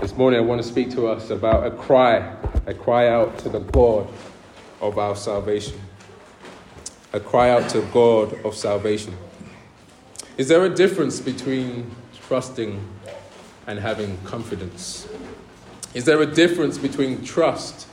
[0.00, 2.36] This morning I want to speak to us about a cry,
[2.66, 4.08] a cry out to the God
[4.80, 5.80] of our salvation.
[7.12, 9.14] A cry out to God of salvation.
[10.36, 11.90] Is there a difference between
[12.26, 12.86] trusting
[13.66, 15.08] and having confidence?
[15.94, 17.86] Is there a difference between trust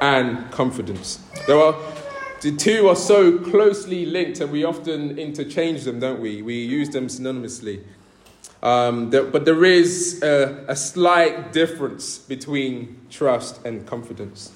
[0.00, 1.20] and confidence?
[1.46, 1.74] There are
[2.40, 6.42] the two are so closely linked and we often interchange them, don't we?
[6.42, 7.82] We use them synonymously.
[8.64, 14.52] Um, there, but there is a, a slight difference between trust and confidence.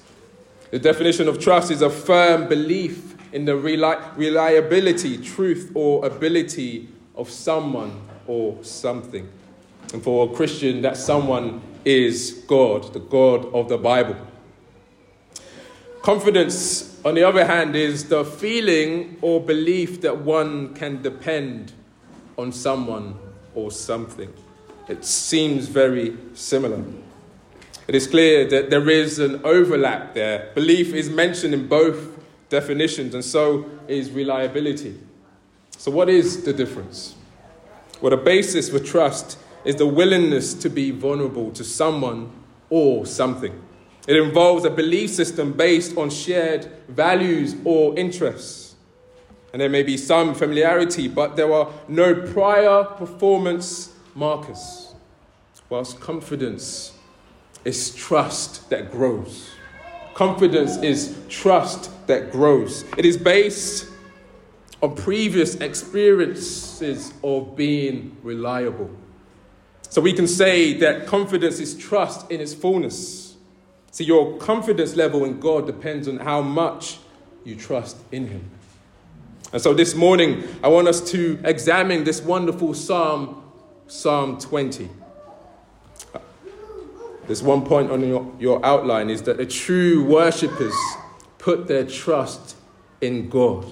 [0.71, 6.89] The definition of trust is a firm belief in the reli- reliability, truth, or ability
[7.15, 9.29] of someone or something.
[9.93, 14.15] And for a Christian, that someone is God, the God of the Bible.
[16.01, 21.73] Confidence, on the other hand, is the feeling or belief that one can depend
[22.39, 23.19] on someone
[23.59, 24.33] or something.
[24.87, 26.83] It seems very similar.
[27.87, 30.51] It is clear that there is an overlap there.
[30.55, 34.99] Belief is mentioned in both definitions, and so is reliability.
[35.77, 37.15] So, what is the difference?
[38.01, 42.31] Well, the basis for trust is the willingness to be vulnerable to someone
[42.69, 43.59] or something.
[44.07, 48.58] It involves a belief system based on shared values or interests.
[49.51, 54.93] And there may be some familiarity, but there are no prior performance markers.
[55.69, 56.93] Whilst confidence
[57.63, 59.51] is trust that grows.
[60.13, 62.85] Confidence is trust that grows.
[62.97, 63.87] It is based
[64.81, 68.89] on previous experiences of being reliable.
[69.89, 73.35] So we can say that confidence is trust in its fullness.
[73.91, 76.99] See, your confidence level in God depends on how much
[77.43, 78.49] you trust in Him.
[79.51, 83.51] And so this morning, I want us to examine this wonderful Psalm,
[83.87, 84.89] Psalm 20.
[87.25, 90.75] There's one point on your, your outline is that the true worshippers
[91.39, 92.57] put their trust
[93.01, 93.65] in God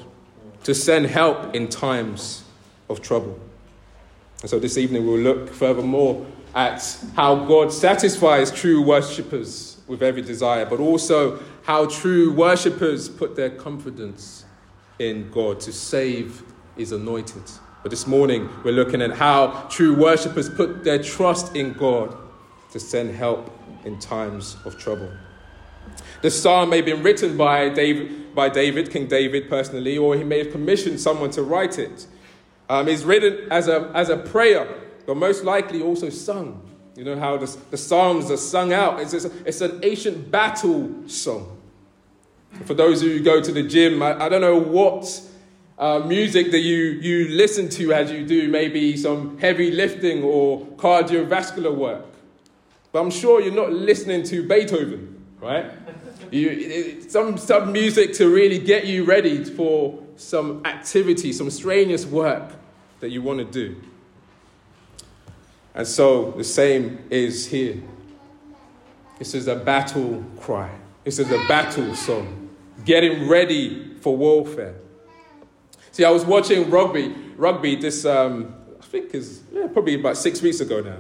[0.63, 2.43] to send help in times
[2.89, 3.39] of trouble.
[4.41, 10.23] And so this evening we'll look furthermore at how God satisfies true worshippers with every
[10.23, 14.45] desire, but also how true worshippers put their confidence
[14.99, 16.43] in God to save
[16.75, 17.43] his anointed.
[17.83, 22.17] But this morning, we're looking at how true worshippers put their trust in God
[22.71, 23.51] to send help
[23.85, 25.09] in times of trouble.
[26.21, 30.23] The psalm may have been written by David, by David, King David personally, or he
[30.23, 32.07] may have commissioned someone to write it.
[32.69, 34.67] Um, it's written as a, as a prayer,
[35.05, 36.61] but most likely also sung.
[36.95, 38.99] You know how the, the psalms are sung out.
[38.99, 41.56] It's, it's an ancient battle song.
[42.65, 45.21] For those who go to the gym, I, I don't know what
[45.77, 50.65] uh, music that you, you listen to as you do maybe some heavy lifting or
[50.77, 52.05] cardiovascular work.
[52.91, 55.71] But I'm sure you're not listening to Beethoven, right?
[56.31, 62.51] You, some, some music to really get you ready for some activity, some strenuous work
[62.99, 63.79] that you want to do.
[65.75, 67.81] And so the same is here.
[69.19, 70.71] This is a battle cry.
[71.03, 72.46] This is a battle song,
[72.87, 74.73] getting ready for warfare.
[75.91, 80.41] See, I was watching rugby, rugby this, um, I think is yeah, probably about six
[80.41, 80.97] weeks ago now.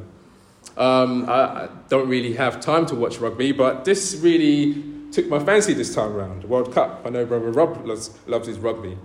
[0.75, 5.39] Um, I, I, don't really have time to watch rugby, but this really took my
[5.39, 6.43] fancy this time around.
[6.43, 7.01] World Cup.
[7.05, 8.97] I know Brother Rob loves, loves his rugby.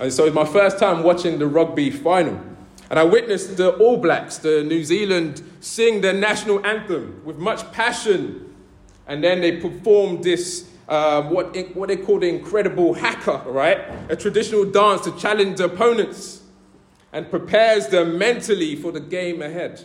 [0.00, 2.40] And so it's my first time watching the rugby final.
[2.88, 7.70] And I witnessed the All Blacks, the New Zealand, sing their national anthem with much
[7.70, 8.54] passion
[9.06, 13.78] and then they performed this, uh, what, what they call the incredible haka, right?
[14.10, 16.42] A traditional dance to challenge opponents
[17.12, 19.84] and prepares them mentally for the game ahead.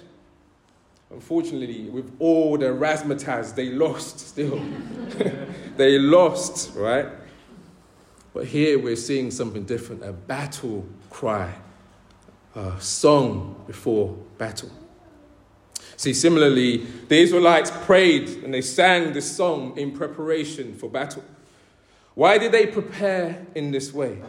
[1.11, 4.63] Unfortunately, with all the razzmatazz, they lost still.
[5.77, 7.07] they lost, right?
[8.33, 11.53] But here we're seeing something different a battle cry,
[12.55, 14.69] a song before battle.
[15.99, 16.77] See, similarly,
[17.09, 21.25] the Israelites prayed and they sang this song in preparation for battle.
[22.15, 24.21] Why did they prepare in this way?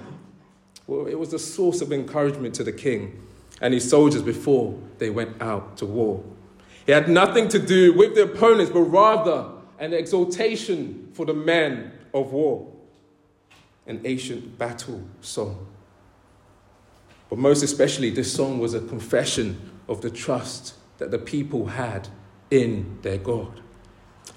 [0.89, 3.25] Well, it was a source of encouragement to the king
[3.61, 6.25] and his soldiers before they went out to war.
[6.89, 11.93] It had nothing to do with the opponents, but rather an exaltation for the men
[12.13, 12.67] of war,
[13.87, 15.69] an ancient battle song.
[17.29, 22.09] But most especially, this song was a confession of the trust that the people had
[22.51, 23.61] in their God.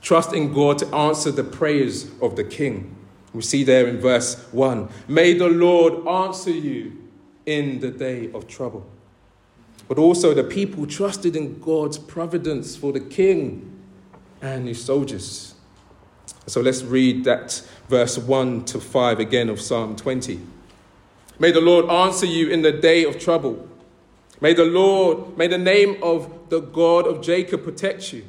[0.01, 2.95] Trust in God to answer the prayers of the king.
[3.33, 6.97] We see there in verse 1 May the Lord answer you
[7.45, 8.89] in the day of trouble.
[9.87, 13.69] But also, the people trusted in God's providence for the king
[14.41, 15.55] and his soldiers.
[16.47, 20.39] So let's read that verse 1 to 5 again of Psalm 20.
[21.39, 23.67] May the Lord answer you in the day of trouble.
[24.43, 28.25] May the Lord, may the name of the God of Jacob protect you.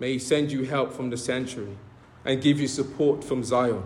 [0.00, 1.76] May he send you help from the sanctuary
[2.24, 3.82] and give you support from Zion.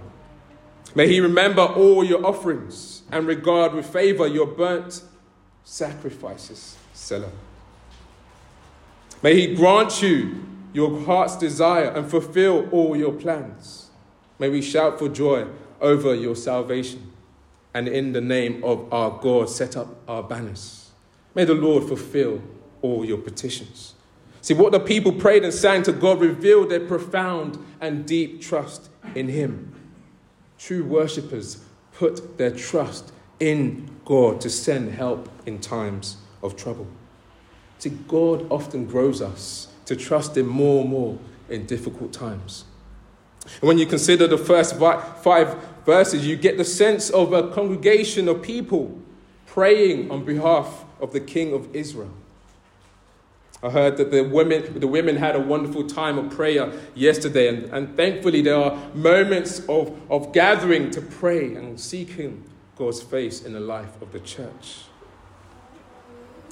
[0.95, 5.03] May he remember all your offerings and regard with favor your burnt
[5.65, 6.77] sacrifices.
[6.95, 7.33] Selah.
[9.21, 13.91] May he grant you your heart's desire and fulfill all your plans.
[14.39, 15.49] May we shout for joy
[15.81, 17.11] over your salvation
[17.75, 20.80] and in the name of our God set up our banners.
[21.35, 22.43] May the Lord fulfill
[22.83, 23.95] all your petitions.
[24.43, 28.89] See, what the people prayed and sang to God revealed their profound and deep trust
[29.15, 29.75] in Him.
[30.59, 31.63] True worshippers
[31.93, 36.87] put their trust in God to send help in times of trouble.
[37.79, 41.19] See, God often grows us to trust Him more and more
[41.49, 42.65] in difficult times.
[43.61, 48.29] And when you consider the first five verses, you get the sense of a congregation
[48.29, 48.99] of people
[49.47, 52.13] praying on behalf of the King of Israel.
[53.63, 57.65] I heard that the women, the women had a wonderful time of prayer yesterday, and,
[57.75, 62.45] and thankfully there are moments of, of gathering to pray and seeking
[62.77, 64.85] God's face in the life of the church.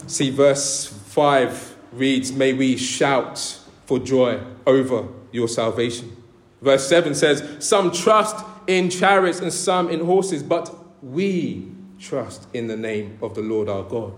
[0.07, 6.15] See, verse 5 reads, May we shout for joy over your salvation.
[6.61, 12.67] Verse 7 says, Some trust in chariots and some in horses, but we trust in
[12.67, 14.13] the name of the Lord our God.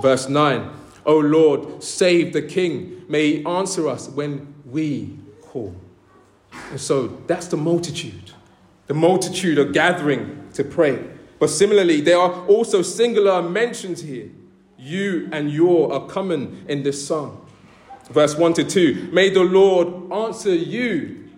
[0.00, 0.70] Verse 9,
[1.04, 3.04] O Lord, save the king.
[3.08, 5.74] May he answer us when we call.
[6.70, 8.32] And so that's the multitude.
[8.86, 11.04] The multitude are gathering to pray.
[11.38, 14.30] But similarly, there are also singular mentions here.
[14.78, 17.44] You and your are common in this psalm.
[18.10, 21.30] Verse 1 to 2 May the Lord answer you.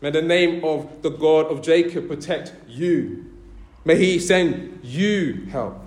[0.00, 3.32] May the name of the God of Jacob protect you.
[3.84, 5.78] May he send you help.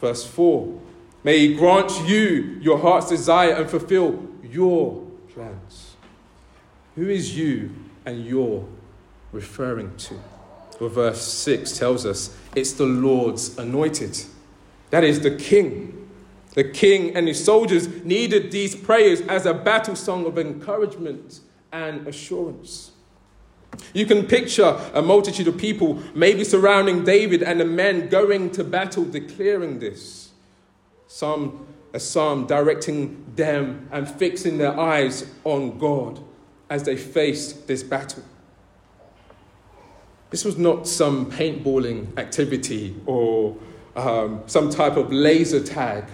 [0.00, 0.80] Verse 4
[1.26, 5.96] May He grant you your heart's desire and fulfill your plans.
[6.94, 7.74] Who is you
[8.04, 8.64] and your
[9.32, 10.14] referring to?
[10.78, 14.16] Well, verse 6 tells us it's the Lord's anointed.
[14.90, 16.08] That is the king.
[16.54, 21.40] The king and his soldiers needed these prayers as a battle song of encouragement
[21.72, 22.92] and assurance.
[23.92, 28.62] You can picture a multitude of people maybe surrounding David and the men going to
[28.62, 30.25] battle, declaring this.
[31.06, 36.20] Psalm, a psalm directing them and fixing their eyes on God
[36.68, 38.22] as they faced this battle.
[40.30, 43.56] This was not some paintballing activity or
[43.94, 46.04] um, some type of laser tag.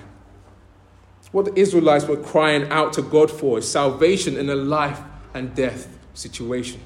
[1.32, 5.00] What the Israelites were crying out to God for is salvation in a life
[5.32, 6.80] and death situation.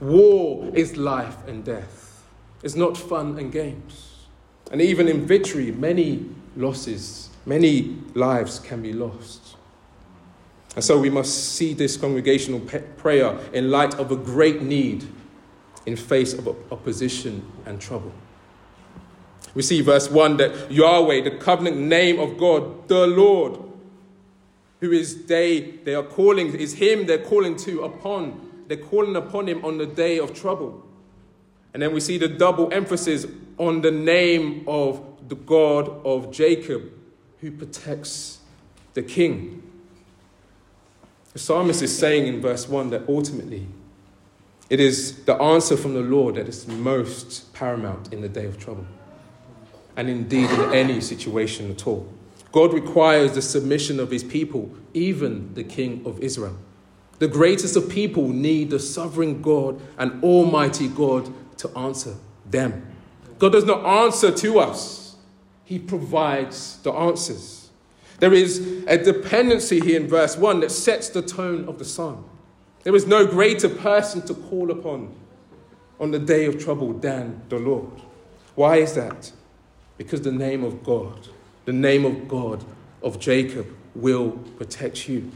[0.00, 2.24] War is life and death.
[2.62, 4.15] It's not fun and games.
[4.72, 6.26] And even in victory, many
[6.56, 9.56] losses Many lives can be lost.
[10.74, 12.60] And so we must see this congregational
[12.98, 15.06] prayer in light of a great need
[15.86, 18.12] in face of opposition and trouble.
[19.54, 23.60] We see verse 1 that Yahweh, the covenant name of God, the Lord,
[24.80, 29.48] who is they they are calling, is him they're calling to upon, they're calling upon
[29.48, 30.84] him on the day of trouble.
[31.72, 33.24] And then we see the double emphasis
[33.58, 36.92] on the name of the God of Jacob,
[37.40, 38.40] who protects
[38.94, 39.62] the king.
[41.32, 43.66] The psalmist is saying in verse 1 that ultimately
[44.68, 48.58] it is the answer from the Lord that is most paramount in the day of
[48.58, 48.86] trouble,
[49.96, 52.12] and indeed in any situation at all.
[52.52, 56.56] God requires the submission of his people, even the king of Israel.
[57.18, 62.95] The greatest of people need the sovereign God and almighty God to answer them.
[63.38, 65.16] God does not answer to us.
[65.64, 67.70] He provides the answers.
[68.18, 72.24] There is a dependency here in verse 1 that sets the tone of the psalm.
[72.82, 75.14] There is no greater person to call upon
[75.98, 78.00] on the day of trouble than the Lord.
[78.54, 79.32] Why is that?
[79.98, 81.28] Because the name of God,
[81.64, 82.64] the name of God
[83.02, 85.30] of Jacob, will protect you.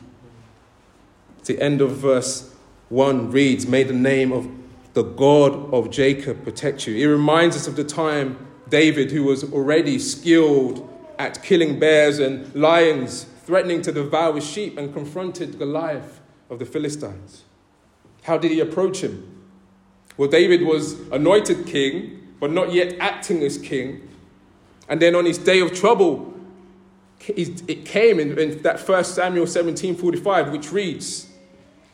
[1.44, 2.54] The end of verse
[2.88, 4.48] 1 reads, May the name of
[4.92, 6.96] the God of Jacob protect you.
[6.96, 12.52] It reminds us of the time David, who was already skilled at killing bears and
[12.54, 17.44] lions, threatening to devour his sheep, and confronted Goliath of the Philistines.
[18.22, 19.44] How did he approach him?
[20.16, 24.08] Well, David was anointed king, but not yet acting as king.
[24.88, 26.34] And then on his day of trouble,
[27.26, 31.28] it came in, in that first Samuel 17 45, which reads,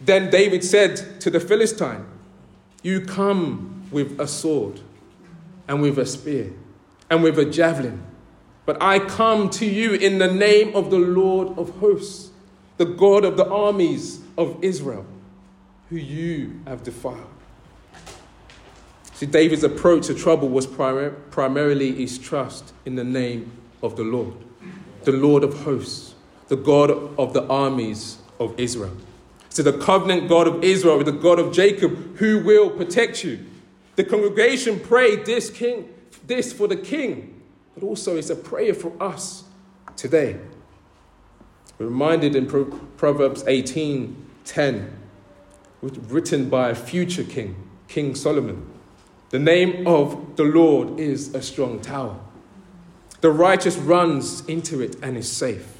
[0.01, 2.07] Then David said to the Philistine,
[2.87, 4.79] You come with a sword
[5.67, 6.53] and with a spear
[7.11, 8.01] and with a javelin,
[8.65, 12.31] but I come to you in the name of the Lord of hosts,
[12.77, 15.05] the God of the armies of Israel,
[15.91, 17.27] who you have defiled.
[19.15, 23.51] See, David's approach to trouble was primar- primarily his trust in the name
[23.83, 24.35] of the Lord,
[25.03, 26.15] the Lord of hosts,
[26.47, 28.97] the God of the armies of Israel.
[29.57, 33.39] So, the covenant God of Israel, the God of Jacob, who will protect you.
[33.95, 35.89] The congregation prayed this king,
[36.27, 37.41] this for the king,
[37.73, 39.45] but also it's a prayer for us
[39.97, 40.37] today.
[41.79, 42.45] We're reminded in
[42.99, 44.91] Proverbs 18:10,
[45.81, 47.57] written by a future king,
[47.89, 48.67] King Solomon.
[49.31, 52.21] The name of the Lord is a strong tower.
[53.23, 55.76] The righteous runs into it and is safe.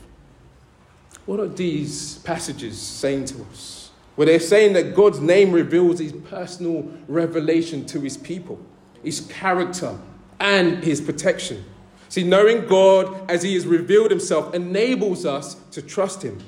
[1.27, 3.91] What are these passages saying to us?
[4.17, 8.59] Well, they're saying that God's name reveals his personal revelation to his people,
[9.03, 9.99] his character,
[10.41, 11.65] and his protection.
[12.09, 16.39] See, knowing God as he has revealed himself enables us to trust him.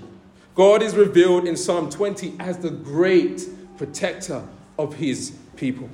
[0.55, 4.45] God is revealed in Psalm 20 as the great protector
[4.79, 5.91] of his people.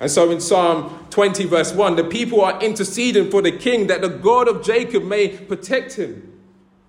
[0.00, 4.00] And so in Psalm 20, verse 1, the people are interceding for the king that
[4.00, 6.37] the God of Jacob may protect him.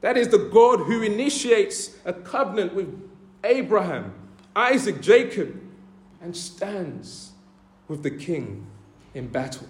[0.02, 3.02] That is the God who initiates a covenant with
[3.44, 4.14] Abraham,
[4.56, 5.60] Isaac, Jacob,
[6.22, 7.32] and stands
[7.88, 8.68] with the king
[9.14, 9.68] in battle.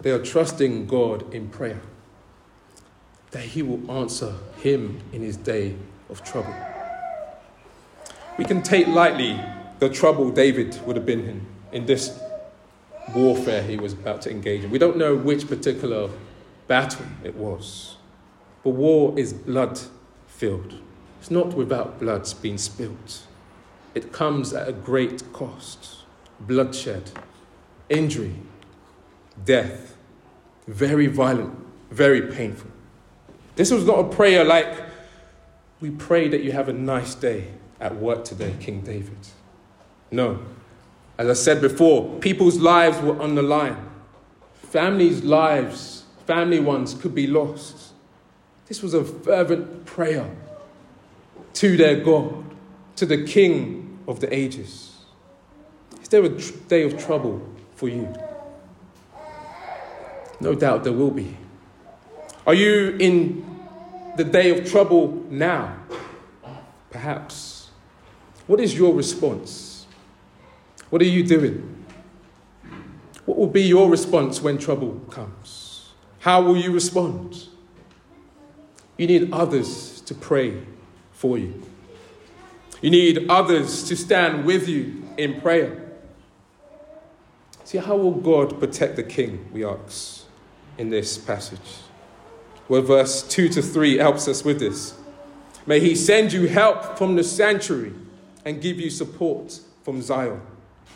[0.00, 1.80] They are trusting God in prayer
[3.32, 5.76] that he will answer him in his day
[6.08, 6.54] of trouble.
[8.38, 9.40] We can take lightly
[9.78, 12.18] the trouble David would have been in in this
[13.14, 14.70] warfare he was about to engage in.
[14.70, 16.10] We don't know which particular
[16.70, 17.96] battle it was.
[18.62, 19.80] But war is blood
[20.28, 20.74] filled.
[21.18, 23.26] It's not without blood being spilt.
[23.92, 25.96] It comes at a great cost
[26.38, 27.10] bloodshed,
[27.90, 28.36] injury,
[29.44, 29.96] death.
[30.68, 31.54] Very violent,
[31.90, 32.70] very painful.
[33.56, 34.72] This was not a prayer like,
[35.80, 37.48] we pray that you have a nice day
[37.80, 39.18] at work today, King David.
[40.10, 40.38] No.
[41.18, 43.76] As I said before, people's lives were on the line.
[44.54, 45.99] Families' lives
[46.30, 47.92] family ones could be lost.
[48.68, 50.30] This was a fervent prayer
[51.54, 52.44] to their God,
[52.94, 54.96] to the King of the ages.
[56.00, 57.42] Is there a day of trouble
[57.74, 58.14] for you?
[60.40, 61.36] No doubt there will be.
[62.46, 63.44] Are you in
[64.16, 65.76] the day of trouble now?
[66.90, 67.72] Perhaps.
[68.46, 69.84] What is your response?
[70.90, 71.84] What are you doing?
[73.24, 75.59] What will be your response when trouble comes?
[76.20, 77.48] How will you respond?
[78.96, 80.62] You need others to pray
[81.12, 81.62] for you.
[82.82, 85.92] You need others to stand with you in prayer.
[87.64, 90.24] See, how will God protect the king, we ask,
[90.76, 91.78] in this passage?
[92.68, 94.94] Well, verse 2 to 3 helps us with this.
[95.66, 97.94] May he send you help from the sanctuary
[98.44, 100.42] and give you support from Zion.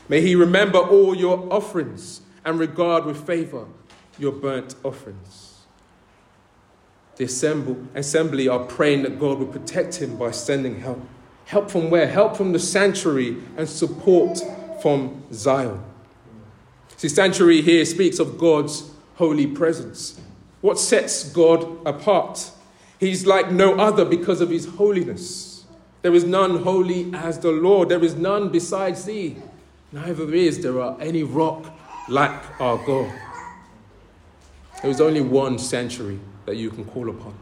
[0.08, 3.66] May he remember all your offerings and regard with favor
[4.18, 5.50] your burnt offerings.
[7.16, 11.00] The assembly are praying that God will protect him by sending help.
[11.44, 12.08] Help from where?
[12.08, 14.40] Help from the sanctuary and support
[14.82, 15.82] from Zion.
[16.96, 20.20] See, sanctuary here speaks of God's holy presence.
[20.60, 22.50] What sets God apart?
[22.98, 25.64] He's like no other because of his holiness.
[26.02, 27.90] There is none holy as the Lord.
[27.90, 29.36] There is none besides thee.
[29.92, 31.64] Neither is there any rock
[32.08, 33.12] like our God.
[34.84, 37.32] There is only one sanctuary that you can call upon,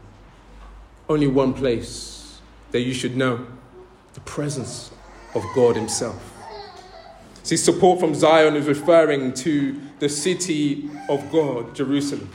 [1.09, 2.39] only one place
[2.71, 3.45] that you should know
[4.13, 4.91] the presence
[5.35, 6.37] of God Himself.
[7.43, 12.29] See, support from Zion is referring to the city of God, Jerusalem.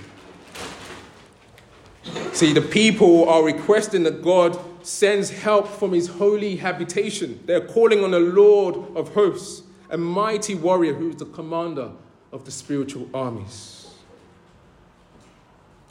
[2.34, 7.42] See, the people are requesting that God sends help from his holy habitation.
[7.46, 11.92] They're calling on the Lord of hosts, a mighty warrior who is the commander
[12.30, 13.77] of the spiritual armies.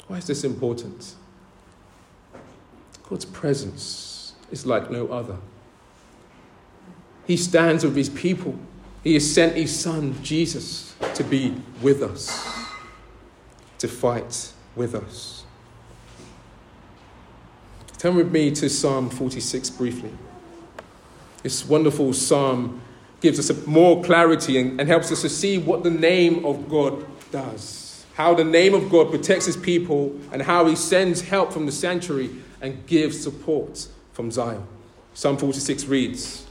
[0.07, 1.15] Why is this important?
[3.09, 5.37] God's presence is like no other.
[7.25, 8.57] He stands with his people.
[9.03, 12.47] He has sent his son, Jesus, to be with us,
[13.79, 15.43] to fight with us.
[17.97, 20.11] Turn with me to Psalm 46 briefly.
[21.43, 22.81] This wonderful psalm
[23.21, 27.05] gives us more clarity and, and helps us to see what the name of God
[27.31, 27.86] does
[28.17, 31.71] how the name of God protects his people, and how he sends help from the
[31.71, 34.65] sanctuary and gives support from Zion.
[35.13, 36.47] Psalm 46 reads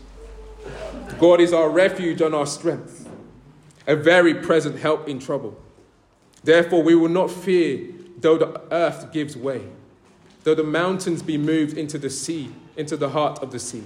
[1.19, 3.11] God is our refuge and our strength,
[3.85, 5.61] a very present help in trouble.
[6.45, 9.67] Therefore, we will not fear though the earth gives way,
[10.45, 13.83] though the mountains be moved into the sea, into the heart of the sea,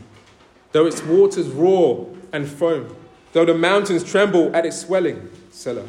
[0.72, 2.94] though its waters roar and foam,
[3.32, 5.30] though the mountains tremble at its swelling.
[5.50, 5.88] Selah.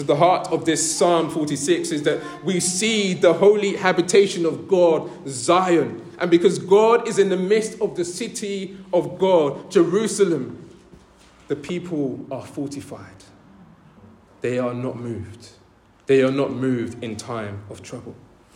[0.00, 4.66] So, the heart of this Psalm 46 is that we see the holy habitation of
[4.66, 6.02] God, Zion.
[6.18, 10.70] And because God is in the midst of the city of God, Jerusalem,
[11.48, 13.24] the people are fortified.
[14.40, 15.50] They are not moved.
[16.06, 18.14] They are not moved in time of trouble.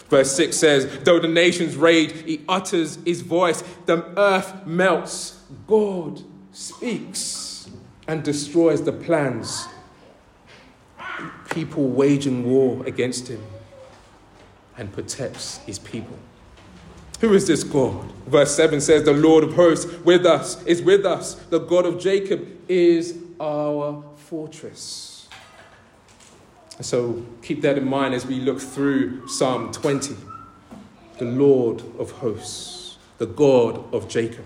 [0.08, 5.42] Verse 6 says, Though the nations rage, he utters his voice, the earth melts.
[5.66, 6.22] God
[6.52, 7.68] speaks
[8.08, 9.66] and destroys the plans.
[11.50, 13.42] People waging war against him
[14.76, 16.18] and protects his people.
[17.20, 18.10] Who is this God?
[18.26, 21.34] Verse 7 says, The Lord of hosts with us is with us.
[21.34, 25.28] The God of Jacob is our fortress.
[26.80, 30.16] So keep that in mind as we look through Psalm 20.
[31.18, 34.44] The Lord of hosts, the God of Jacob.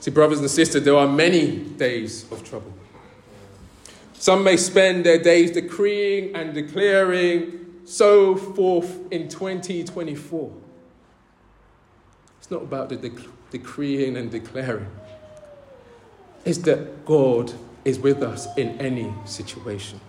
[0.00, 2.72] See, brothers and sisters, there are many days of trouble.
[4.22, 10.52] Some may spend their days decreeing and declaring so forth in 2024.
[12.38, 14.86] It's not about the dec- decreeing and declaring,
[16.44, 17.52] it's that God
[17.84, 20.00] is with us in any situation.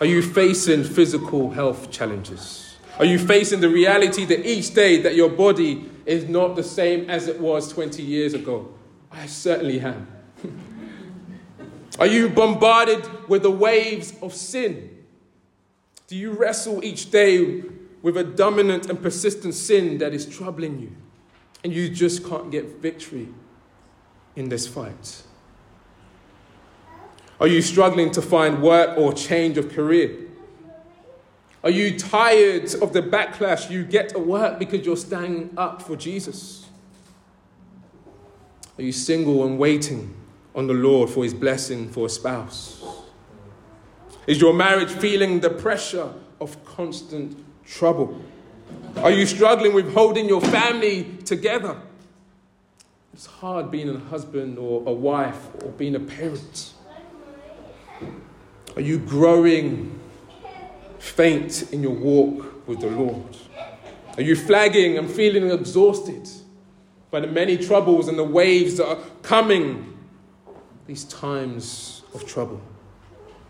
[0.00, 2.78] Are you facing physical health challenges?
[2.98, 7.08] Are you facing the reality that each day that your body is not the same
[7.08, 8.74] as it was 20 years ago?
[9.12, 10.17] I certainly am.
[11.98, 15.04] Are you bombarded with the waves of sin?
[16.06, 17.62] Do you wrestle each day
[18.02, 20.92] with a dominant and persistent sin that is troubling you?
[21.64, 23.28] And you just can't get victory
[24.36, 25.22] in this fight?
[27.40, 30.16] Are you struggling to find work or change of career?
[31.64, 35.96] Are you tired of the backlash you get at work because you're standing up for
[35.96, 36.66] Jesus?
[38.78, 40.14] Are you single and waiting
[40.58, 42.84] on the Lord for his blessing for a spouse?
[44.26, 48.20] Is your marriage feeling the pressure of constant trouble?
[48.96, 51.80] Are you struggling with holding your family together?
[53.14, 56.72] It's hard being a husband or a wife or being a parent.
[58.74, 59.96] Are you growing
[60.98, 63.36] faint in your walk with the Lord?
[64.16, 66.28] Are you flagging and feeling exhausted
[67.12, 69.97] by the many troubles and the waves that are coming,
[70.88, 72.60] these times of trouble?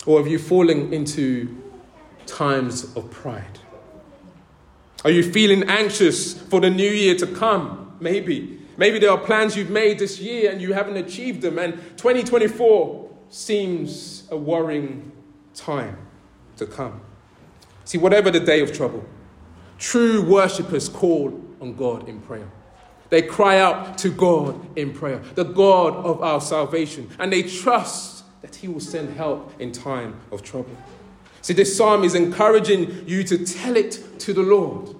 [0.05, 1.57] Or have you fallen into
[2.27, 3.61] times of pride?
[5.05, 7.97] Are you feeling anxious for the new year to come?
[8.01, 8.61] Maybe.
[8.77, 13.09] Maybe there are plans you've made this year and you haven't achieved them, and 2024
[13.31, 15.13] seems a worrying
[15.55, 15.97] time
[16.57, 17.01] to come.
[17.85, 19.05] See, whatever the day of trouble,
[19.79, 22.51] true worshippers call on God in prayer.
[23.11, 28.25] They cry out to God in prayer, the God of our salvation, and they trust
[28.43, 30.77] that He will send help in time of trouble.
[31.41, 34.95] See, this psalm is encouraging you to tell it to the Lord,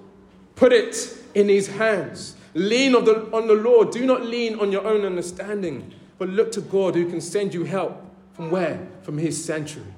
[0.55, 2.35] put it in His hands.
[2.55, 3.91] Lean on the, on the Lord.
[3.91, 7.63] Do not lean on your own understanding, but look to God who can send you
[7.63, 8.03] help.
[8.33, 8.87] From where?
[9.03, 9.93] From His sanctuary,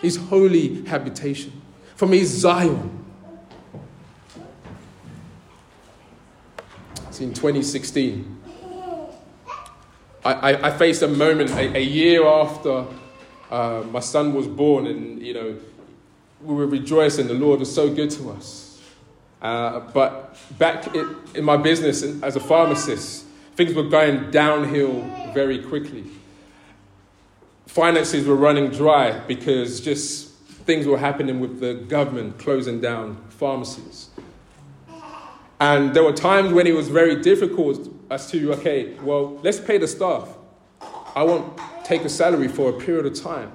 [0.00, 1.52] His holy habitation,
[1.94, 3.01] from His Zion.
[7.22, 8.40] In 2016,
[10.24, 12.86] I, I, I faced a moment a, a year after
[13.50, 15.56] uh, my son was born, and you know,
[16.42, 17.28] we were rejoicing.
[17.28, 18.80] The Lord was so good to us.
[19.40, 25.02] Uh, but back in, in my business as a pharmacist, Things were going downhill
[25.34, 26.04] very quickly.
[27.66, 30.30] Finances were running dry because just
[30.64, 34.08] things were happening with the government closing down pharmacies.
[35.62, 39.78] And there were times when it was very difficult as to, okay, well, let's pay
[39.78, 40.28] the staff.
[41.14, 43.52] I won't take a salary for a period of time.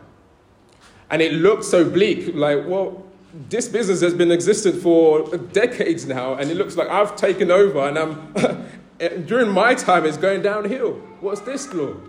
[1.10, 3.06] And it looked so bleak, like, well,
[3.50, 7.86] this business has been existent for decades now, and it looks like I've taken over,
[7.86, 8.34] and I'm
[9.02, 10.94] eh, during my time it's going downhill.
[11.20, 12.00] What's this, Lord?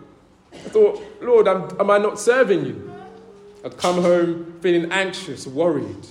[0.52, 2.92] I thought, Lord, am, am I not serving you?
[3.64, 6.06] I'd come home feeling anxious, worried,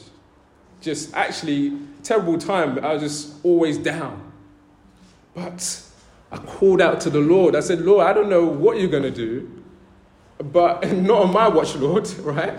[0.82, 2.84] just actually terrible time.
[2.84, 4.32] I was just always down.
[5.34, 5.82] But
[6.32, 7.56] I called out to the Lord.
[7.56, 9.64] I said, Lord, I don't know what you're going to do,
[10.40, 12.54] but not on my watch, Lord, right?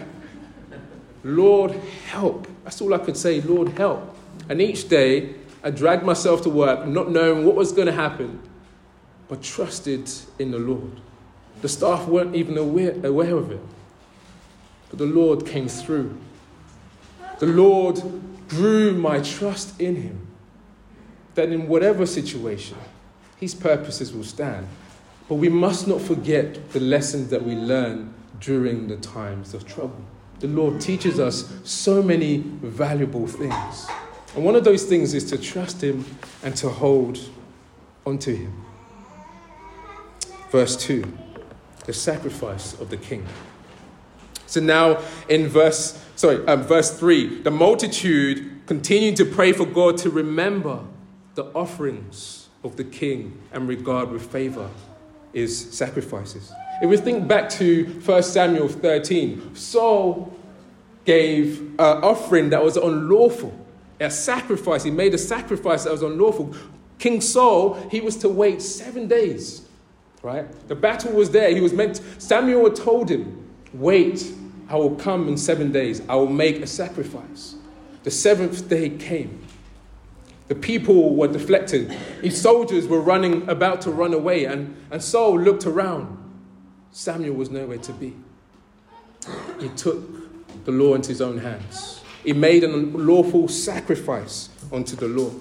[1.24, 1.72] Lord,
[2.06, 2.46] help.
[2.64, 4.16] That's all I could say, Lord, help.
[4.48, 8.40] And each day, I dragged myself to work, not knowing what was going to happen,
[9.28, 11.00] but trusted in the Lord.
[11.60, 13.60] The staff weren't even aware, aware of it.
[14.90, 16.16] But the Lord came through.
[17.38, 18.02] The Lord
[18.48, 20.26] grew my trust in Him.
[21.34, 22.76] That in whatever situation,
[23.36, 24.66] His purposes will stand.
[25.28, 30.04] But we must not forget the lessons that we learn during the times of trouble.
[30.40, 33.88] The Lord teaches us so many valuable things.
[34.34, 36.04] And one of those things is to trust Him
[36.42, 37.18] and to hold
[38.06, 38.64] onto Him.
[40.50, 41.04] Verse 2
[41.88, 43.26] the sacrifice of the king.
[44.46, 49.96] So now in verse, sorry, um, verse 3, the multitude continued to pray for God
[49.98, 50.84] to remember
[51.36, 54.68] the offerings of the king and regard with favor
[55.32, 56.52] his sacrifices.
[56.82, 60.36] If we think back to 1 Samuel 13, Saul
[61.04, 63.56] gave an offering that was unlawful,
[64.00, 64.82] a sacrifice.
[64.82, 66.52] He made a sacrifice that was unlawful.
[66.98, 69.68] King Saul, he was to wait seven days
[70.22, 70.68] right?
[70.68, 71.54] The battle was there.
[71.54, 74.32] He was meant, Samuel told him, Wait,
[74.68, 76.02] I will come in seven days.
[76.08, 77.54] I will make a sacrifice.
[78.04, 79.44] The seventh day came.
[80.48, 81.90] The people were deflected.
[82.22, 86.16] His soldiers were running, about to run away, and, and Saul looked around.
[86.90, 88.14] Samuel was nowhere to be.
[89.60, 92.02] He took the law into his own hands.
[92.24, 95.34] He made an unlawful sacrifice unto the Lord,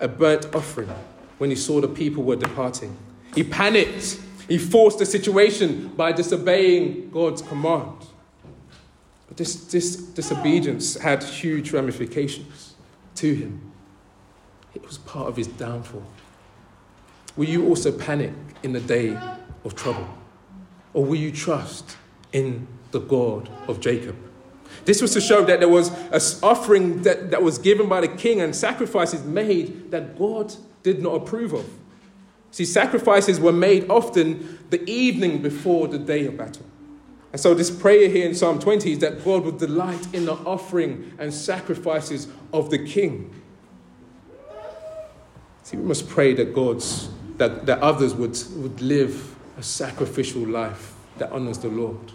[0.00, 0.90] a burnt offering
[1.38, 2.96] when he saw the people were departing.
[3.34, 4.18] He panicked.
[4.48, 8.06] He forced the situation by disobeying God's command.
[9.36, 12.74] This, this disobedience had huge ramifications
[13.16, 13.72] to him.
[14.74, 16.06] It was part of his downfall.
[17.36, 19.18] Will you also panic in the day
[19.64, 20.08] of trouble?
[20.94, 21.96] Or will you trust
[22.32, 24.16] in the God of Jacob?
[24.84, 28.08] This was to show that there was an offering that, that was given by the
[28.08, 31.68] king and sacrifices made that God did not approve of.
[32.50, 36.64] See, sacrifices were made often the evening before the day of battle.
[37.36, 40.32] And so, this prayer here in Psalm 20 is that God would delight in the
[40.32, 43.30] offering and sacrifices of the king.
[45.62, 50.94] See, we must pray that God's, that, that others would, would live a sacrificial life
[51.18, 52.10] that honors the Lord.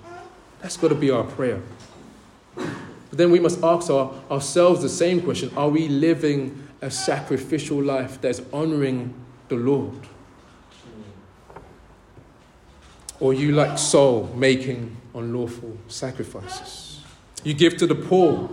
[0.59, 1.61] That's got to be our prayer.
[2.55, 2.65] But
[3.11, 8.19] then we must ask our, ourselves the same question Are we living a sacrificial life
[8.21, 9.13] that's honoring
[9.49, 9.99] the Lord?
[13.19, 17.01] Or you, like Saul, making unlawful sacrifices?
[17.43, 18.49] You give to the poor.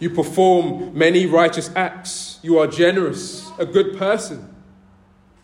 [0.00, 2.40] You perform many righteous acts.
[2.42, 4.54] You are generous, a good person.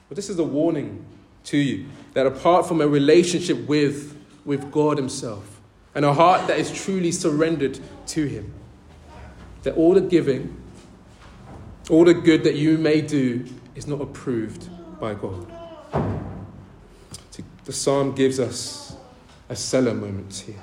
[0.09, 1.05] But this is a warning
[1.45, 5.61] to you that apart from a relationship with, with God Himself
[5.95, 8.53] and a heart that is truly surrendered to Him,
[9.63, 10.57] that all the giving,
[11.89, 14.69] all the good that you may do is not approved
[15.01, 15.47] by God.
[17.65, 18.90] The psalm gives us
[19.51, 20.63] a Selah moment here.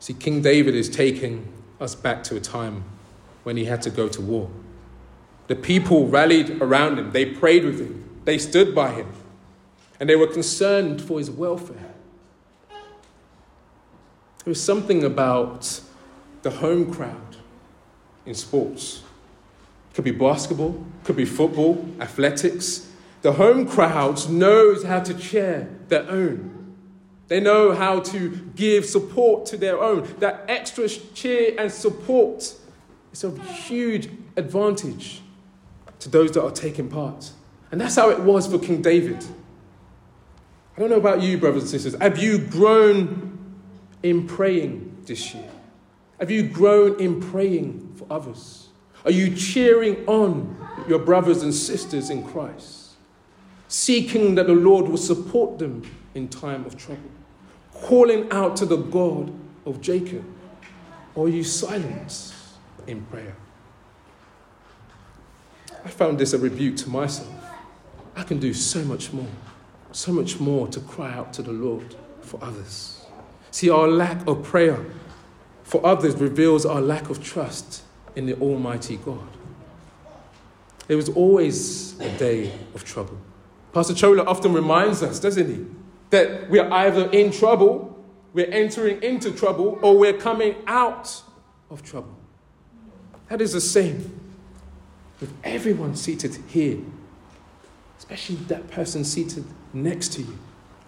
[0.00, 2.84] See, King David is taking us back to a time
[3.42, 4.50] when he had to go to war.
[5.46, 9.12] The people rallied around him, they prayed with him, they stood by him,
[10.00, 11.92] and they were concerned for his welfare.
[12.70, 15.80] There was something about
[16.40, 17.36] the home crowd
[18.24, 19.02] in sports.
[19.92, 22.90] Could be basketball, could be football, athletics,
[23.24, 26.76] the home crowds knows how to cheer their own.
[27.28, 30.06] They know how to give support to their own.
[30.18, 32.54] That extra cheer and support
[33.14, 35.22] is of huge advantage
[36.00, 37.32] to those that are taking part.
[37.72, 39.24] And that's how it was for King David.
[40.76, 41.98] I don't know about you, brothers and sisters.
[42.02, 43.54] Have you grown
[44.02, 45.48] in praying this year?
[46.20, 48.68] Have you grown in praying for others?
[49.02, 52.83] Are you cheering on your brothers and sisters in Christ?
[53.74, 55.82] Seeking that the Lord will support them
[56.14, 57.10] in time of trouble?
[57.72, 59.32] Calling out to the God
[59.66, 60.24] of Jacob?
[61.16, 62.32] Or are you silent
[62.86, 63.34] in prayer?
[65.84, 67.28] I found this a rebuke to myself.
[68.14, 69.26] I can do so much more,
[69.90, 73.04] so much more to cry out to the Lord for others.
[73.50, 74.86] See, our lack of prayer
[75.64, 77.82] for others reveals our lack of trust
[78.14, 79.26] in the Almighty God.
[80.88, 83.18] It was always a day of trouble.
[83.74, 85.66] Pastor Chola often reminds us, doesn't he,
[86.10, 91.22] that we're either in trouble, we're entering into trouble, or we're coming out
[91.70, 92.16] of trouble.
[93.28, 94.20] That is the same
[95.20, 96.78] with everyone seated here,
[97.98, 100.38] especially that person seated next to you.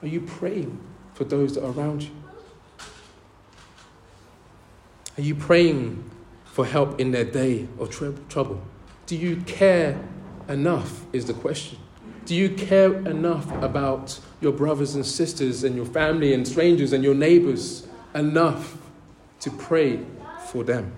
[0.02, 0.78] Are you praying
[1.14, 2.10] for those that are around you?
[5.18, 6.08] Are you praying
[6.44, 8.60] for help in their day of trouble?
[9.06, 9.98] Do you care
[10.48, 11.04] enough?
[11.12, 11.78] Is the question.
[12.26, 17.04] Do you care enough about your brothers and sisters and your family and strangers and
[17.04, 17.86] your neighbors
[18.16, 18.76] enough
[19.40, 20.00] to pray
[20.48, 20.92] for them?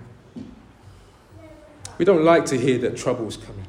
[1.98, 3.66] We don't like to hear that trouble is coming.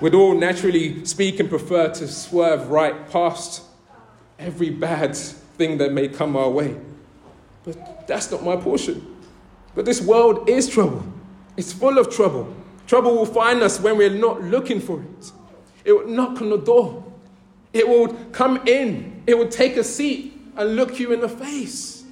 [0.00, 3.64] We'd all naturally speak and prefer to swerve right past
[4.38, 6.74] every bad thing that may come our way.
[7.64, 9.14] But that's not my portion.
[9.74, 11.04] But this world is trouble.
[11.58, 12.54] It's full of trouble.
[12.86, 15.32] Trouble will find us when we're not looking for it.
[15.88, 17.02] It would knock on the door.
[17.72, 19.22] It would come in.
[19.26, 22.04] It would take a seat and look you in the face.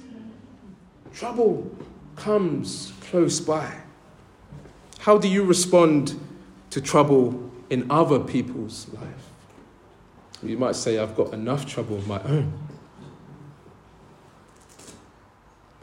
[1.13, 1.69] Trouble
[2.15, 3.71] comes close by.
[4.97, 6.19] How do you respond
[6.71, 9.29] to trouble in other people's life?
[10.41, 12.51] You might say, I've got enough trouble of my own.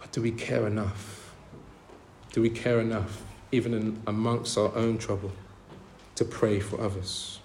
[0.00, 1.32] But do we care enough?
[2.32, 5.30] Do we care enough, even in, amongst our own trouble,
[6.16, 7.38] to pray for others?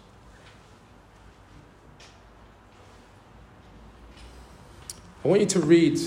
[5.30, 6.00] Want you to read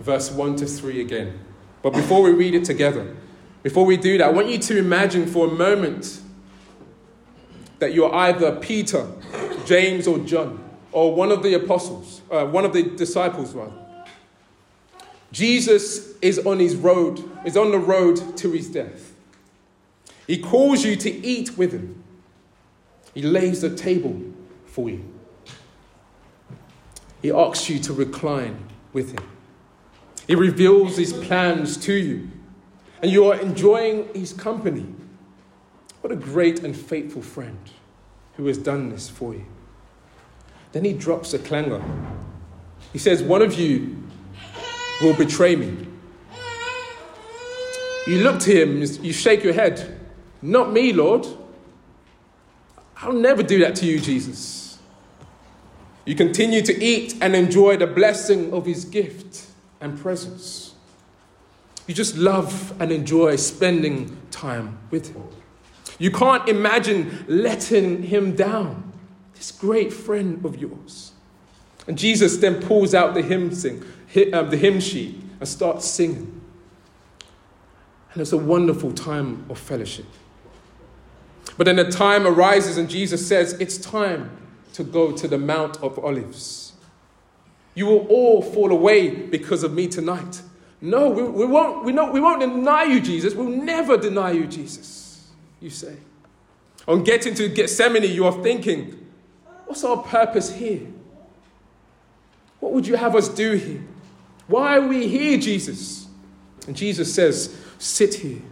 [0.00, 1.38] verse 1 to 3 again.
[1.80, 3.16] But before we read it together,
[3.62, 6.20] before we do that, I want you to imagine for a moment
[7.78, 9.08] that you're either Peter,
[9.64, 10.62] James, or John,
[10.92, 13.72] or one of the apostles, uh, one of the disciples, rather.
[15.32, 19.14] Jesus is on his road, is on the road to his death.
[20.26, 22.04] He calls you to eat with him.
[23.14, 24.20] He lays the table
[24.66, 25.11] for you.
[27.22, 29.24] He asks you to recline with him.
[30.26, 32.28] He reveals his plans to you,
[33.00, 34.86] and you are enjoying his company.
[36.00, 37.58] What a great and faithful friend
[38.36, 39.46] who has done this for you.
[40.72, 41.82] Then he drops a clanger.
[42.92, 44.02] He says, One of you
[45.00, 45.86] will betray me.
[48.06, 50.00] You look to him, you shake your head.
[50.40, 51.26] Not me, Lord.
[52.96, 54.61] I'll never do that to you, Jesus.
[56.04, 59.46] You continue to eat and enjoy the blessing of his gift
[59.80, 60.74] and presence.
[61.86, 65.28] You just love and enjoy spending time with him.
[65.98, 68.92] You can't imagine letting him down,
[69.34, 71.12] this great friend of yours.
[71.86, 73.84] And Jesus then pulls out the hymn sing,
[74.32, 76.40] um, the hymn sheet and starts singing.
[78.12, 80.06] And it's a wonderful time of fellowship.
[81.56, 84.41] But then the time arises, and Jesus says, It's time
[84.74, 86.72] to go to the Mount of Olives.
[87.74, 90.42] You will all fall away because of me tonight.
[90.80, 93.34] No, we, we, won't, we, not, we won't deny you, Jesus.
[93.34, 95.30] We'll never deny you, Jesus,
[95.60, 95.96] you say.
[96.88, 98.98] On getting to Gethsemane, you are thinking,
[99.66, 100.82] What's our purpose here?
[102.60, 103.82] What would you have us do here?
[104.46, 106.08] Why are we here, Jesus?
[106.66, 108.42] And Jesus says, Sit here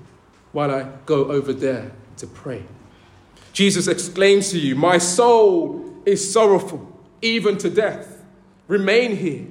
[0.53, 2.65] while I go over there to pray.
[3.53, 8.25] Jesus exclaims to you, My soul is sorrowful, even to death.
[8.69, 9.47] Remain here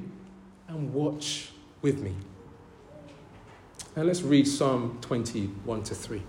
[0.68, 1.50] and watch
[1.82, 2.16] with me.
[3.96, 6.22] Now let's read Psalm 21 to 3.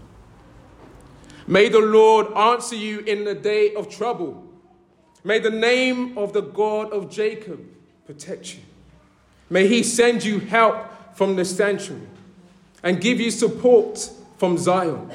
[1.46, 4.46] May the Lord answer you in the day of trouble.
[5.24, 7.64] May the name of the God of Jacob
[8.06, 8.60] protect you.
[9.50, 12.06] May He send you help from the sanctuary
[12.82, 15.10] and give you support from Zion.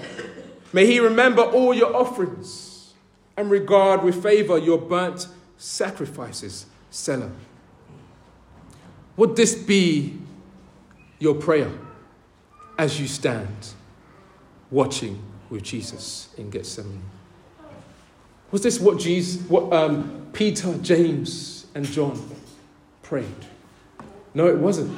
[0.74, 2.65] May He remember all your offerings
[3.38, 6.66] and regard with favor your burnt sacrifices.
[6.90, 7.32] Selah.
[9.18, 10.18] Would this be
[11.20, 11.72] your prayer
[12.78, 13.74] as you stand
[14.72, 17.04] watching with Jesus in Gethsemane?
[18.52, 22.22] Was this what Jesus, what um, Peter, James, and John
[23.04, 23.26] prayed?
[24.34, 24.98] No, it wasn't.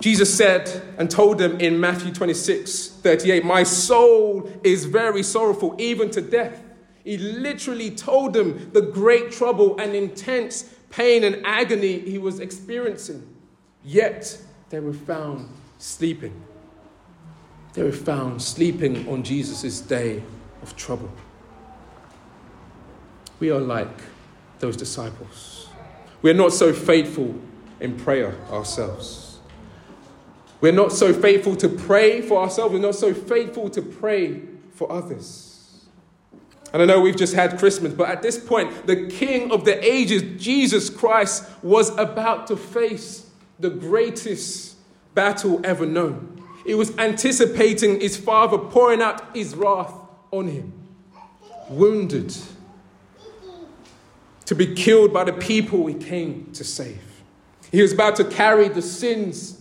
[0.00, 6.10] Jesus said and told them in Matthew 26 38, My soul is very sorrowful, even
[6.10, 6.60] to death.
[7.04, 13.26] He literally told them the great trouble and intense pain and agony he was experiencing.
[13.84, 14.38] Yet
[14.70, 16.40] they were found sleeping.
[17.74, 20.22] They were found sleeping on Jesus' day
[20.62, 21.10] of trouble.
[23.40, 24.00] We are like
[24.60, 25.68] those disciples.
[26.20, 27.34] We are not so faithful
[27.80, 29.40] in prayer ourselves.
[30.60, 32.72] We're not so faithful to pray for ourselves.
[32.72, 35.51] We're not so faithful to pray for others.
[36.72, 39.84] And I know we've just had Christmas, but at this point, the King of the
[39.84, 43.26] ages, Jesus Christ, was about to face
[43.58, 44.76] the greatest
[45.14, 46.42] battle ever known.
[46.64, 49.92] He was anticipating his Father pouring out his wrath
[50.30, 50.72] on him,
[51.68, 52.34] wounded,
[54.46, 57.02] to be killed by the people he came to save.
[57.70, 59.60] He was about to carry the sins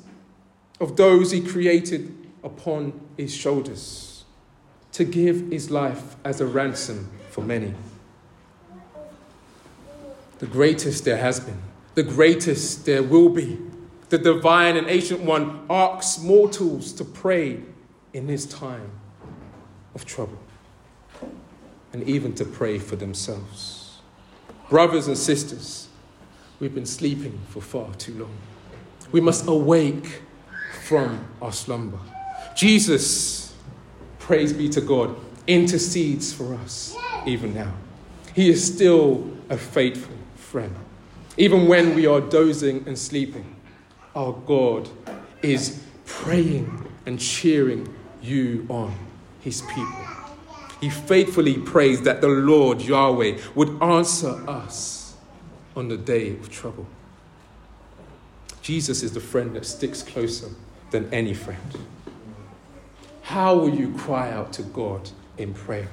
[0.79, 4.10] of those he created upon his shoulders
[4.93, 7.73] to give his life as a ransom for many.
[10.39, 11.61] The greatest there has been,
[11.95, 13.59] the greatest there will be.
[14.09, 17.61] The divine and ancient one asks mortals to pray
[18.13, 18.91] in this time
[19.95, 20.37] of trouble
[21.93, 23.99] and even to pray for themselves.
[24.69, 25.87] Brothers and sisters,
[26.59, 28.35] we've been sleeping for far too long.
[29.11, 30.21] We must awake
[30.83, 31.99] from our slumber.
[32.55, 33.40] Jesus
[34.21, 35.15] praise be to God,
[35.47, 37.73] intercedes for us even now.
[38.33, 40.73] He is still a faithful friend.
[41.37, 43.55] Even when we are dozing and sleeping,
[44.15, 44.87] our God
[45.41, 48.95] is praying and cheering you on,
[49.41, 50.05] his people.
[50.79, 55.15] He faithfully prays that the Lord Yahweh would answer us
[55.75, 56.85] on the day of trouble.
[58.61, 60.49] Jesus is the friend that sticks closer
[60.91, 61.77] than any friend.
[63.31, 65.87] How will you cry out to God in prayer?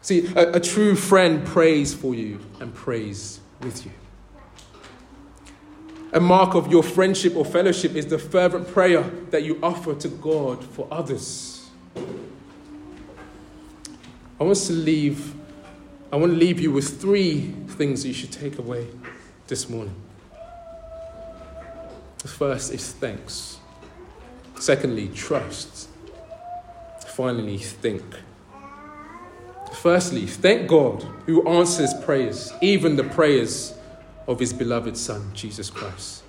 [0.00, 3.92] See, a, a true friend prays for you and prays with you.
[6.12, 10.08] A mark of your friendship or fellowship is the fervent prayer that you offer to
[10.08, 11.70] God for others.
[14.40, 15.36] I want to leave
[16.10, 18.88] I want to leave you with three things you should take away
[19.46, 19.94] this morning.
[22.22, 23.58] The first is thanks.
[24.58, 25.90] Secondly, trust
[27.18, 28.04] finally think.
[29.72, 33.76] Firstly, thank God who answers prayers, even the prayers
[34.28, 36.22] of his beloved Son, Jesus Christ.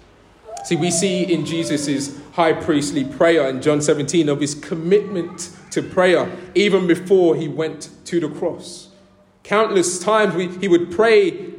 [0.66, 5.84] See, we see in Jesus' high priestly prayer in John 17 of his commitment to
[5.84, 8.90] prayer even before he went to the cross.
[9.44, 11.54] Countless times we, he would pray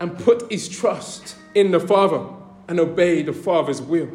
[0.00, 2.24] and put his trust in the Father
[2.68, 4.08] and obey the Father's will.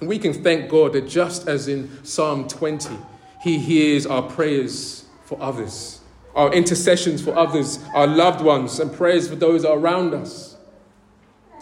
[0.00, 2.96] We can thank God that just as in Psalm 20,
[3.42, 6.00] He hears our prayers for others,
[6.34, 10.56] our intercessions for others, our loved ones, and prayers for those around us.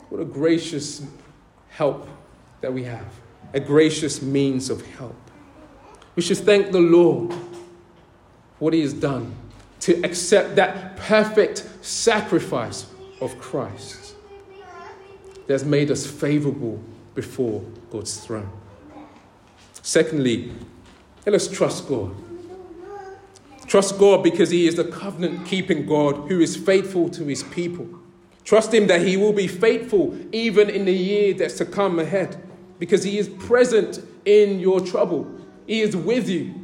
[0.08, 1.02] What a gracious
[1.68, 2.08] help
[2.60, 3.06] that we have,
[3.54, 5.16] a gracious means of help.
[6.16, 7.38] We should thank the Lord for
[8.58, 9.34] what He has done
[9.80, 12.86] to accept that perfect sacrifice
[13.20, 14.14] of Christ
[15.46, 16.82] that has made us favorable
[17.14, 18.50] before God's throne.
[19.82, 20.52] Secondly,
[21.26, 22.14] let us trust God.
[23.66, 27.88] Trust God because He is the covenant keeping God who is faithful to His people.
[28.44, 32.42] Trust Him that He will be faithful even in the year that's to come ahead
[32.78, 35.30] because He is present in your trouble.
[35.66, 36.54] He is with you.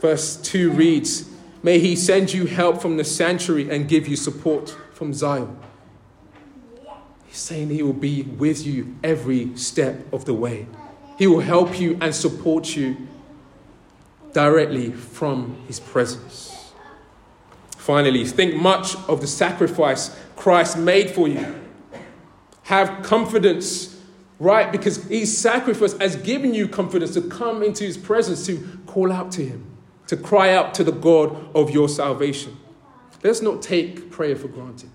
[0.00, 1.30] Verse 2 reads
[1.62, 5.58] May He send you help from the sanctuary and give you support from Zion.
[7.36, 10.66] He's saying He will be with you every step of the way.
[11.18, 12.96] He will help you and support you
[14.32, 16.72] directly from His presence.
[17.76, 21.54] Finally, think much of the sacrifice Christ made for you.
[22.62, 24.00] Have confidence,
[24.38, 24.72] right?
[24.72, 29.30] Because His sacrifice has given you confidence to come into His presence, to call out
[29.32, 29.76] to Him,
[30.06, 32.56] to cry out to the God of your salvation.
[33.22, 34.88] Let's not take prayer for granted.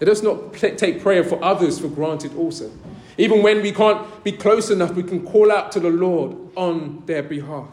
[0.00, 2.70] Let us not take prayer for others for granted also.
[3.18, 7.02] Even when we can't be close enough, we can call out to the Lord on
[7.06, 7.68] their behalf.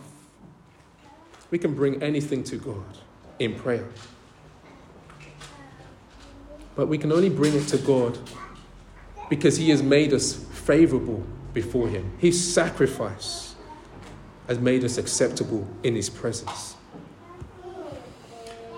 [1.52, 2.98] We can bring anything to God
[3.40, 3.88] in prayer.
[6.76, 8.18] But we can only bring it to God
[9.30, 12.14] because He has made us favorable before Him.
[12.18, 13.56] His sacrifice
[14.48, 16.76] has made us acceptable in His presence.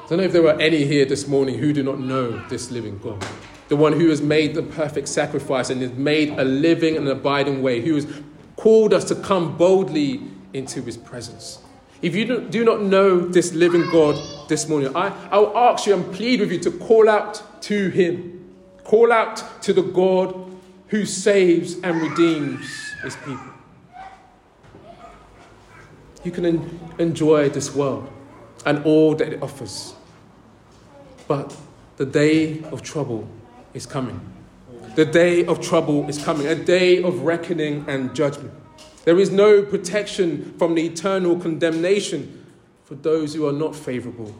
[0.05, 2.69] I don't know if there are any here this morning who do not know this
[2.69, 3.25] living God.
[3.69, 7.63] the one who has made the perfect sacrifice and has made a living and abiding
[7.63, 8.05] way, who has
[8.55, 10.21] called us to come boldly
[10.53, 11.57] into his presence.
[12.03, 14.15] If you do not know this living God
[14.47, 17.89] this morning, I, I will ask you and plead with you to call out to
[17.89, 18.53] him.
[18.83, 20.55] Call out to the God
[20.89, 22.67] who saves and redeems
[23.01, 23.53] his people.
[26.23, 28.11] You can en- enjoy this world
[28.65, 29.93] and all that it offers.
[31.27, 31.55] But
[31.97, 33.27] the day of trouble
[33.73, 34.19] is coming.
[34.95, 38.53] The day of trouble is coming, a day of reckoning and judgment.
[39.03, 42.45] There is no protection from the eternal condemnation
[42.83, 44.33] for those who are not favorable.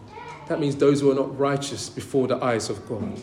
[0.47, 3.19] That means those who are not righteous before the eyes of God.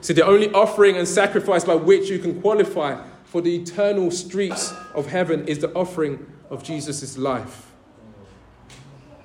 [0.00, 4.72] See, the only offering and sacrifice by which you can qualify for the eternal streets
[4.94, 7.73] of heaven is the offering of Jesus' life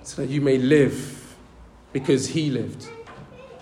[0.10, 1.36] so that you may live
[1.94, 2.90] because he lived.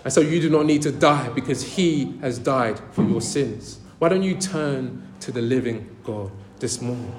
[0.02, 3.80] And so you do not need to die because he has died for your sins.
[3.98, 7.14] Why don't you turn to the living God this morning?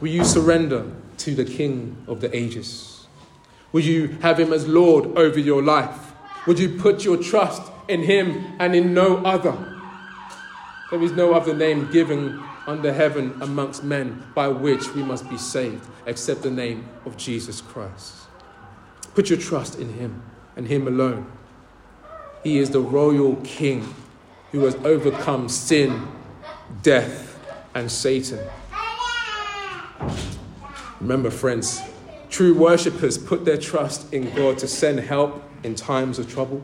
[0.00, 3.06] Will you surrender to the King of the ages?
[3.70, 6.14] Will you have him as Lord over your life?
[6.46, 9.54] Would you put your trust in him and in no other?
[10.90, 15.36] There is no other name given under heaven amongst men by which we must be
[15.36, 18.14] saved except the name of Jesus Christ.
[19.12, 20.22] Put your trust in Him
[20.54, 21.26] and Him alone.
[22.44, 23.92] He is the royal King
[24.52, 26.06] who has overcome sin,
[26.82, 27.40] death,
[27.74, 28.38] and Satan.
[31.00, 31.82] Remember, friends,
[32.28, 36.62] true worshippers put their trust in God to send help in times of trouble.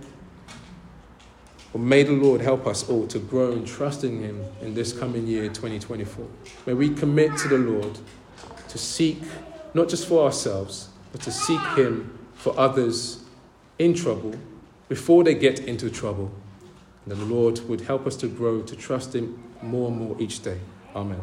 [1.76, 5.26] Well, may the Lord help us all to grow in trusting Him in this coming
[5.26, 6.26] year, 2024.
[6.64, 7.98] May we commit to the Lord
[8.70, 9.22] to seek,
[9.74, 13.22] not just for ourselves, but to seek Him for others
[13.78, 14.34] in trouble
[14.88, 16.32] before they get into trouble.
[17.04, 20.42] And the Lord would help us to grow to trust Him more and more each
[20.42, 20.60] day.
[20.94, 21.20] Amen.